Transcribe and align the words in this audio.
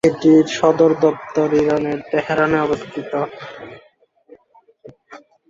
এটির 0.03 0.45
সদরদপ্তর 0.57 1.49
ইরানের, 1.61 1.99
তেহরানে 2.11 2.57
অবস্থিত। 2.61 3.11